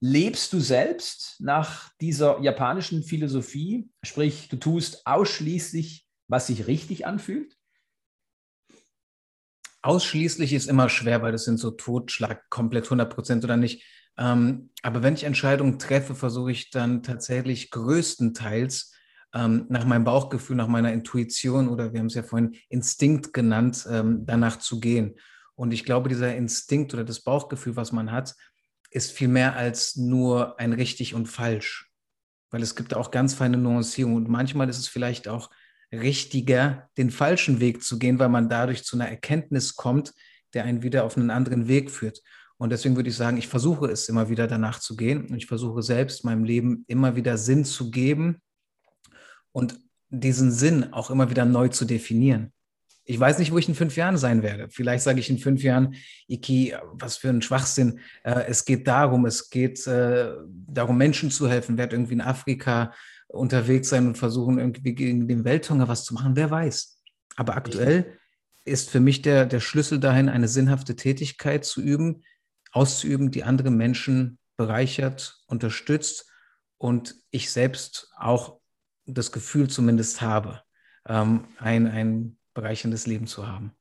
[0.00, 3.88] Lebst du selbst nach dieser japanischen Philosophie?
[4.02, 7.56] Sprich, du tust ausschließlich, was sich richtig anfühlt?
[9.80, 13.84] Ausschließlich ist immer schwer, weil das sind so Totschlag, komplett 100 Prozent oder nicht.
[14.18, 18.94] Ähm, aber wenn ich Entscheidungen treffe, versuche ich dann tatsächlich größtenteils
[19.34, 23.86] ähm, nach meinem Bauchgefühl, nach meiner Intuition oder wir haben es ja vorhin Instinkt genannt,
[23.90, 25.16] ähm, danach zu gehen.
[25.54, 28.34] Und ich glaube, dieser Instinkt oder das Bauchgefühl, was man hat,
[28.90, 31.90] ist viel mehr als nur ein richtig und falsch.
[32.50, 35.50] Weil es gibt auch ganz feine Nuancierungen und manchmal ist es vielleicht auch
[35.92, 40.14] richtiger, den falschen Weg zu gehen, weil man dadurch zu einer Erkenntnis kommt,
[40.54, 42.22] der einen wieder auf einen anderen Weg führt.
[42.58, 45.46] Und deswegen würde ich sagen, ich versuche es immer wieder danach zu gehen und ich
[45.46, 48.40] versuche selbst meinem Leben immer wieder Sinn zu geben
[49.52, 52.52] und diesen Sinn auch immer wieder neu zu definieren.
[53.08, 54.68] Ich weiß nicht, wo ich in fünf Jahren sein werde.
[54.68, 55.94] Vielleicht sage ich in fünf Jahren,
[56.28, 58.00] Iki, was für ein Schwachsinn.
[58.24, 60.32] Äh, es geht darum, es geht äh,
[60.66, 61.78] darum, Menschen zu helfen.
[61.78, 62.92] Werde irgendwie in Afrika
[63.28, 66.34] unterwegs sein und versuchen, irgendwie gegen den Welthunger was zu machen.
[66.34, 67.00] Wer weiß.
[67.36, 68.18] Aber aktuell
[68.64, 72.24] ist für mich der, der Schlüssel dahin, eine sinnhafte Tätigkeit zu üben,
[72.76, 76.30] auszuüben, die andere Menschen bereichert, unterstützt
[76.78, 78.60] und ich selbst auch
[79.06, 80.62] das Gefühl zumindest habe,
[81.08, 83.72] ähm, ein, ein bereicherndes Leben zu haben.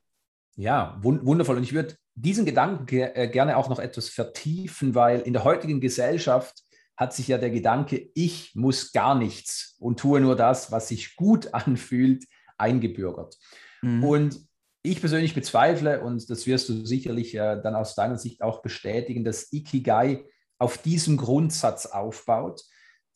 [0.55, 1.57] Ja, wundervoll.
[1.57, 5.81] Und ich würde diesen Gedanken äh, gerne auch noch etwas vertiefen, weil in der heutigen
[5.81, 6.63] Gesellschaft
[6.95, 11.17] hat sich ja der Gedanke, ich muss gar nichts und tue nur das, was sich
[11.17, 12.23] gut anfühlt,
[12.57, 13.37] eingebürgert.
[13.81, 14.03] Mhm.
[14.03, 14.39] Und
[14.85, 19.23] ich persönlich bezweifle, und das wirst du sicherlich äh, dann aus deiner Sicht auch bestätigen,
[19.23, 20.25] dass Ikigai
[20.57, 22.63] auf diesem Grundsatz aufbaut.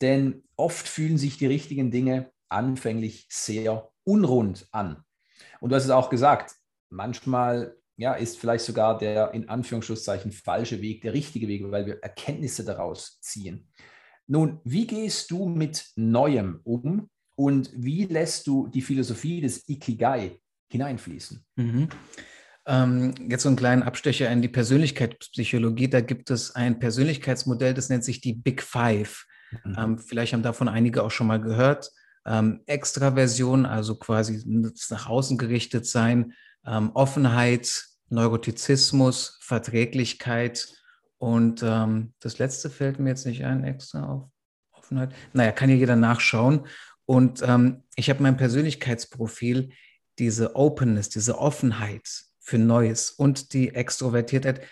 [0.00, 5.04] Denn oft fühlen sich die richtigen Dinge anfänglich sehr unrund an.
[5.60, 6.54] Und du hast es auch gesagt,
[6.88, 12.02] manchmal ja, ist vielleicht sogar der in Anführungszeichen falsche Weg der richtige Weg, weil wir
[12.02, 13.68] Erkenntnisse daraus ziehen.
[14.26, 20.40] Nun, wie gehst du mit Neuem um und wie lässt du die Philosophie des Ikigai
[20.70, 21.44] hineinfließen.
[21.56, 21.88] Mhm.
[22.66, 25.88] Ähm, jetzt so einen kleinen Abstecher in die Persönlichkeitspsychologie.
[25.88, 29.26] Da gibt es ein Persönlichkeitsmodell, das nennt sich die Big Five.
[29.64, 29.76] Mhm.
[29.78, 31.90] Ähm, vielleicht haben davon einige auch schon mal gehört.
[32.26, 34.42] Ähm, Extraversion, also quasi
[34.90, 36.34] nach außen gerichtet sein,
[36.66, 40.68] ähm, Offenheit, Neurotizismus, Verträglichkeit
[41.20, 44.30] und ähm, das letzte fällt mir jetzt nicht ein, extra auf
[44.72, 45.14] Offenheit.
[45.34, 46.66] Naja, kann ja jeder nachschauen.
[47.04, 49.70] Und ähm, ich habe mein Persönlichkeitsprofil
[50.20, 54.62] diese Openness, diese Offenheit für Neues und die Extrovertiertheit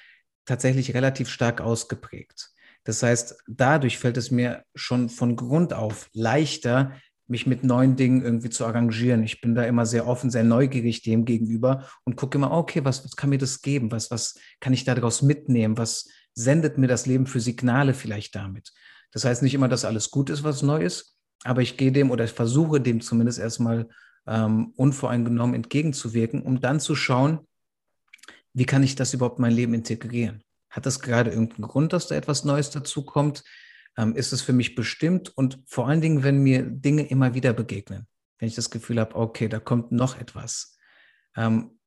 [0.45, 2.51] tatsächlich relativ stark ausgeprägt.
[2.85, 6.93] Das heißt, dadurch fällt es mir schon von Grund auf leichter,
[7.27, 9.23] mich mit neuen Dingen irgendwie zu arrangieren.
[9.23, 13.05] Ich bin da immer sehr offen, sehr neugierig dem gegenüber und gucke immer, okay, was,
[13.05, 13.93] was kann mir das geben?
[13.93, 15.77] Was, was kann ich daraus mitnehmen?
[15.77, 18.73] Was sendet mir das Leben für Signale vielleicht damit?
[19.13, 22.11] Das heißt nicht immer, dass alles gut ist, was neu ist, aber ich gehe dem
[22.11, 23.89] oder ich versuche dem zumindest erstmal
[24.29, 27.41] ähm, unvoreingenommen entgegenzuwirken, um dann zu schauen,
[28.53, 30.43] wie kann ich das überhaupt in mein Leben integrieren?
[30.71, 33.43] Hat das gerade irgendeinen Grund, dass da etwas Neues dazukommt?
[33.97, 35.37] Ähm, ist es für mich bestimmt?
[35.37, 38.07] Und vor allen Dingen, wenn mir Dinge immer wieder begegnen,
[38.39, 40.77] wenn ich das Gefühl habe, okay, da kommt noch etwas.
[41.37, 41.79] Ähm,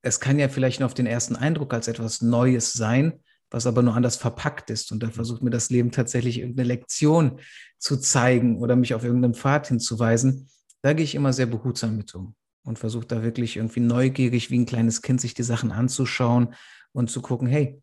[0.00, 3.82] es kann ja vielleicht nur auf den ersten Eindruck als etwas Neues sein, was aber
[3.82, 4.90] nur anders verpackt ist.
[4.92, 7.40] Und da versucht mir das Leben tatsächlich irgendeine Lektion
[7.78, 10.48] zu zeigen oder mich auf irgendeinen Pfad hinzuweisen,
[10.82, 14.58] da gehe ich immer sehr behutsam mit um und versuche da wirklich irgendwie neugierig wie
[14.58, 16.54] ein kleines Kind sich die Sachen anzuschauen
[16.92, 17.82] und zu gucken, hey,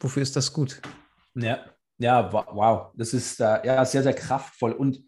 [0.00, 0.80] wofür ist das gut?
[1.34, 1.64] Ja,
[1.98, 4.72] ja, wow, das ist äh, ja sehr, sehr kraftvoll.
[4.72, 5.02] Und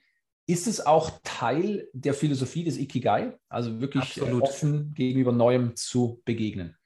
[0.46, 6.22] ist es auch Teil der Philosophie des Ikigai, also wirklich äh, offen gegenüber Neuem zu
[6.24, 6.76] begegnen?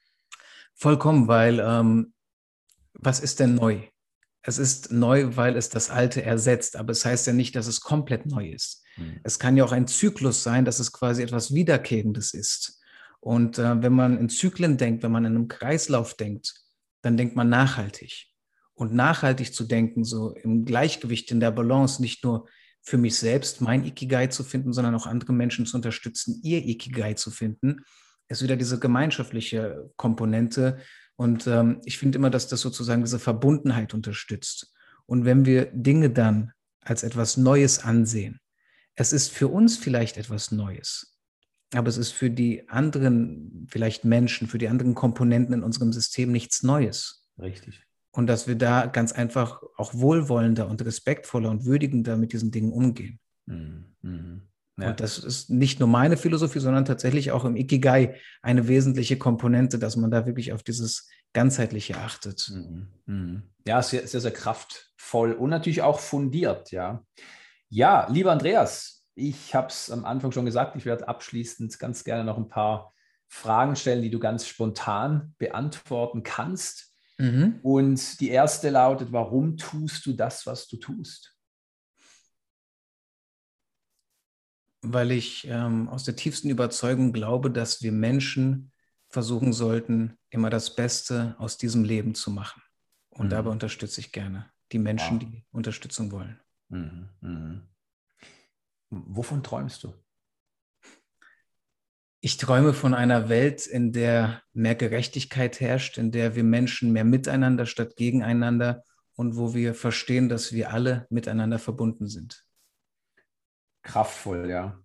[0.74, 2.12] Vollkommen, weil ähm,
[2.94, 3.80] was ist denn neu?
[4.42, 7.80] Es ist neu, weil es das Alte ersetzt, aber es heißt ja nicht, dass es
[7.80, 8.82] komplett neu ist.
[8.96, 9.20] Mhm.
[9.22, 12.80] Es kann ja auch ein Zyklus sein, dass es quasi etwas Wiederkehrendes ist.
[13.20, 16.54] Und äh, wenn man in Zyklen denkt, wenn man in einem Kreislauf denkt,
[17.02, 18.28] dann denkt man nachhaltig.
[18.74, 22.48] Und nachhaltig zu denken, so im Gleichgewicht, in der Balance, nicht nur
[22.82, 27.12] für mich selbst mein Ikigai zu finden, sondern auch andere Menschen zu unterstützen, ihr Ikigai
[27.12, 27.84] zu finden,
[28.28, 30.78] ist wieder diese gemeinschaftliche Komponente.
[31.20, 34.72] Und ähm, ich finde immer, dass das sozusagen diese Verbundenheit unterstützt.
[35.04, 38.40] Und wenn wir Dinge dann als etwas Neues ansehen,
[38.94, 41.18] es ist für uns vielleicht etwas Neues,
[41.74, 46.32] aber es ist für die anderen vielleicht Menschen, für die anderen Komponenten in unserem System
[46.32, 47.28] nichts Neues.
[47.38, 47.82] Richtig.
[48.12, 52.72] Und dass wir da ganz einfach auch wohlwollender und respektvoller und würdigender mit diesen Dingen
[52.72, 53.20] umgehen.
[53.44, 54.48] Mhm.
[54.78, 54.90] Ja.
[54.90, 59.78] Und das ist nicht nur meine Philosophie, sondern tatsächlich auch im Ikigai eine wesentliche Komponente,
[59.78, 62.50] dass man da wirklich auf dieses Ganzheitliche achtet.
[62.52, 62.88] Mhm.
[63.06, 63.42] mhm.
[63.66, 67.04] Ja, sehr, sehr, sehr kraftvoll und natürlich auch fundiert, ja.
[67.68, 72.24] Ja, lieber Andreas, ich habe es am Anfang schon gesagt, ich werde abschließend ganz gerne
[72.24, 72.94] noch ein paar
[73.28, 76.96] Fragen stellen, die du ganz spontan beantworten kannst.
[77.18, 77.60] Mhm.
[77.62, 81.36] Und die erste lautet, warum tust du das, was du tust?
[84.82, 88.72] Weil ich ähm, aus der tiefsten Überzeugung glaube, dass wir Menschen
[89.08, 92.62] versuchen sollten, immer das Beste aus diesem Leben zu machen.
[93.10, 93.30] Und mhm.
[93.30, 95.28] dabei unterstütze ich gerne die Menschen, wow.
[95.28, 96.40] die Unterstützung wollen.
[96.68, 97.08] Mhm.
[97.20, 97.62] Mhm.
[98.90, 99.94] Wovon träumst du?
[102.22, 107.04] Ich träume von einer Welt, in der mehr Gerechtigkeit herrscht, in der wir Menschen mehr
[107.04, 112.44] miteinander statt gegeneinander und wo wir verstehen, dass wir alle miteinander verbunden sind.
[113.90, 114.80] Kraftvoll, ja.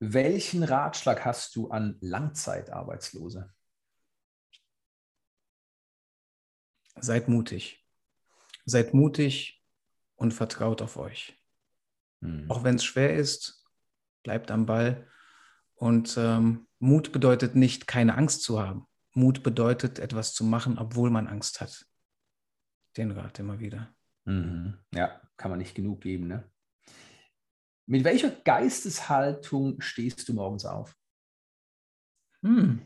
[0.00, 3.54] Welchen Ratschlag hast du an Langzeitarbeitslose?
[6.98, 7.86] Seid mutig.
[8.64, 9.62] Seid mutig
[10.16, 11.40] und vertraut auf euch.
[12.20, 12.50] Hm.
[12.50, 13.64] Auch wenn es schwer ist,
[14.24, 15.06] bleibt am Ball
[15.76, 18.86] und ähm, Mut bedeutet nicht, keine Angst zu haben.
[19.12, 21.86] Mut bedeutet, etwas zu machen, obwohl man Angst hat.
[22.96, 23.94] Den Rat immer wieder.
[24.24, 24.78] Mhm.
[24.92, 26.26] Ja, kann man nicht genug geben.
[26.26, 26.50] Ne?
[27.86, 30.94] Mit welcher Geisteshaltung stehst du morgens auf?
[32.42, 32.80] Hm.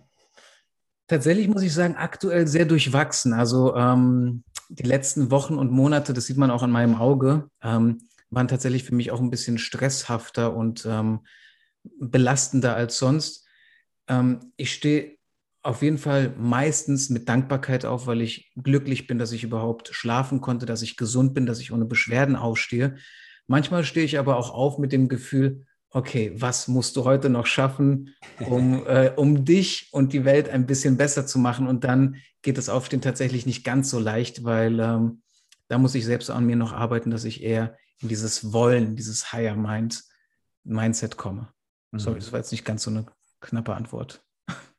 [1.06, 3.32] Tatsächlich muss ich sagen, aktuell sehr durchwachsen.
[3.32, 7.98] Also ähm, die letzten Wochen und Monate, das sieht man auch an meinem Auge, ähm,
[8.30, 11.20] waren tatsächlich für mich auch ein bisschen stresshafter und ähm,
[11.98, 13.48] belastender als sonst.
[14.06, 15.16] Ähm, ich stehe
[15.62, 20.40] auf jeden Fall meistens mit Dankbarkeit auf, weil ich glücklich bin, dass ich überhaupt schlafen
[20.40, 22.96] konnte, dass ich gesund bin, dass ich ohne Beschwerden aufstehe.
[23.50, 27.46] Manchmal stehe ich aber auch auf mit dem Gefühl, okay, was musst du heute noch
[27.46, 31.66] schaffen, um, äh, um dich und die Welt ein bisschen besser zu machen?
[31.66, 35.22] Und dann geht das Aufstehen tatsächlich nicht ganz so leicht, weil ähm,
[35.66, 39.32] da muss ich selbst an mir noch arbeiten, dass ich eher in dieses Wollen, dieses
[39.32, 40.04] Higher Mind
[40.62, 41.48] Mindset komme.
[41.90, 41.98] Mhm.
[41.98, 43.06] Sorry, das war jetzt nicht ganz so eine
[43.40, 44.22] knappe Antwort.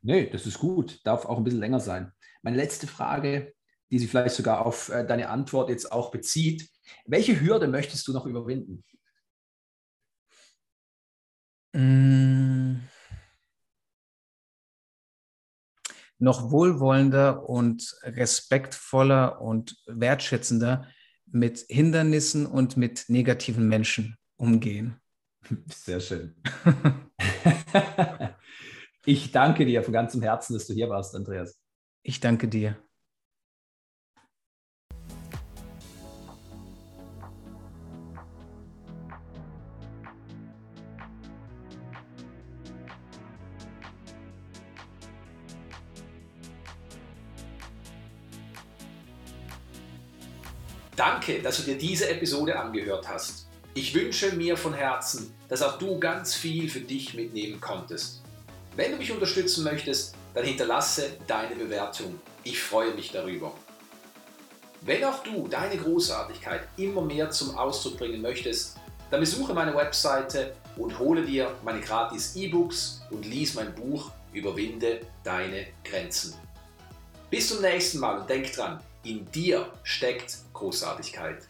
[0.01, 1.01] Nee, das ist gut.
[1.03, 2.13] Darf auch ein bisschen länger sein.
[2.41, 3.53] Meine letzte Frage,
[3.91, 6.69] die sich vielleicht sogar auf äh, deine Antwort jetzt auch bezieht.
[7.05, 8.83] Welche Hürde möchtest du noch überwinden?
[11.73, 12.79] Mmh.
[16.19, 20.87] Noch wohlwollender und respektvoller und wertschätzender
[21.25, 25.01] mit Hindernissen und mit negativen Menschen umgehen.
[25.67, 26.35] Sehr schön.
[29.05, 31.59] ich danke dir von ganzem Herzen, dass du hier warst, Andreas.
[32.03, 32.77] Ich danke dir.
[51.21, 53.45] Danke, dass du dir diese Episode angehört hast.
[53.75, 58.23] Ich wünsche mir von Herzen, dass auch du ganz viel für dich mitnehmen konntest.
[58.75, 62.19] Wenn du mich unterstützen möchtest, dann hinterlasse deine Bewertung.
[62.43, 63.53] Ich freue mich darüber.
[64.81, 68.77] Wenn auch du deine Großartigkeit immer mehr zum Ausdruck bringen möchtest,
[69.11, 75.01] dann besuche meine Webseite und hole dir meine gratis E-Books und lies mein Buch Überwinde
[75.23, 76.33] deine Grenzen.
[77.29, 81.47] Bis zum nächsten Mal und denk dran, in dir steckt Großartigkeit.